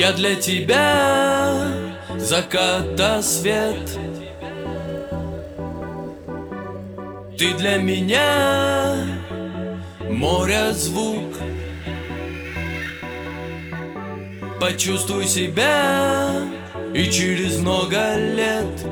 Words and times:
Я 0.00 0.12
для 0.12 0.34
тебя 0.34 1.62
заката 2.16 3.20
свет. 3.20 3.98
Ты 7.36 7.52
для 7.58 7.76
меня 7.76 8.96
море 10.08 10.72
звук. 10.72 11.34
Почувствуй 14.58 15.26
себя 15.26 16.30
и 16.94 17.04
через 17.10 17.58
много 17.58 18.16
лет. 18.16 18.86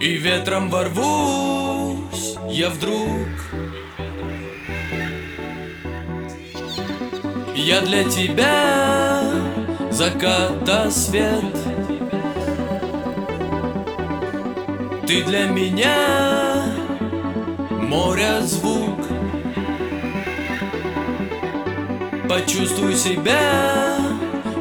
И 0.00 0.16
ветром 0.16 0.68
ворвусь 0.68 2.34
я 2.50 2.70
вдруг 2.70 3.53
Я 7.64 7.80
для 7.80 8.04
тебя 8.04 9.22
заката 9.90 10.90
свет 10.90 11.56
Ты 15.06 15.24
для 15.24 15.46
меня 15.46 16.66
море 17.80 18.42
звук 18.42 19.00
Почувствуй 22.28 22.94
себя 22.96 23.96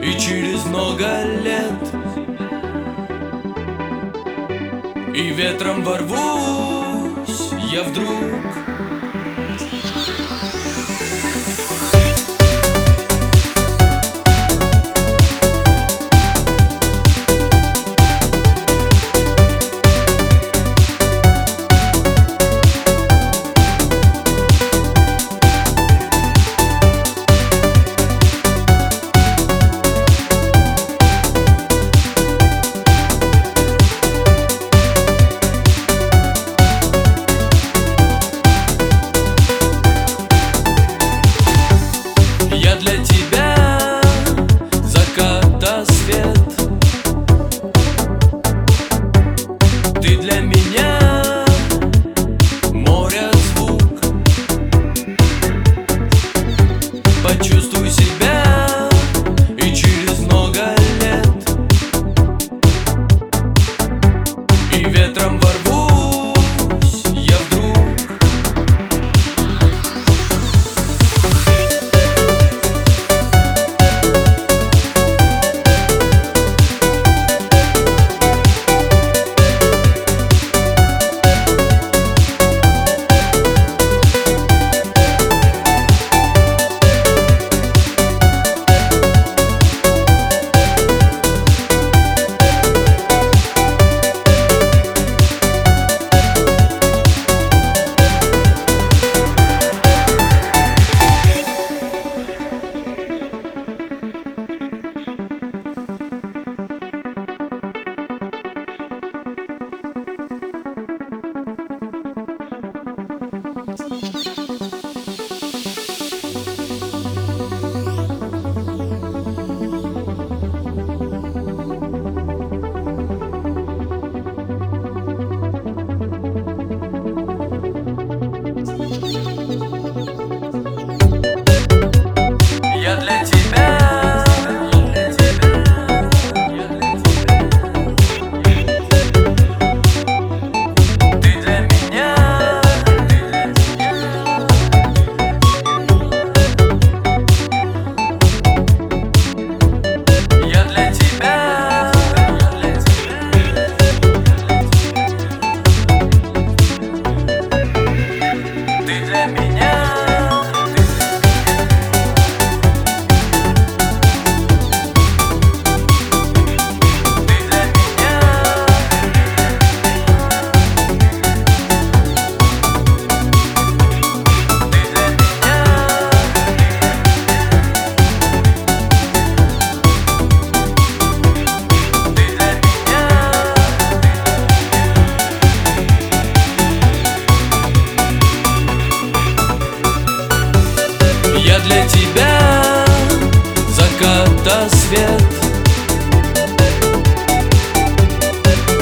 и 0.01 0.17
через 0.17 0.65
много 0.65 1.25
лет. 1.43 1.83
И 5.13 5.29
ветром 5.29 5.83
ворвусь 5.83 7.51
я 7.69 7.83
вдруг 7.83 8.52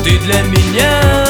Ты 0.03 0.17
для 0.17 0.41
меня 0.41 1.20